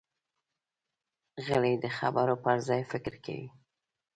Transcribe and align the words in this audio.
غلی، 1.45 1.73
د 1.83 1.85
خبرو 1.97 2.35
پر 2.43 2.57
ځای 2.67 2.81
فکر 2.91 3.13
کوي. 3.25 3.47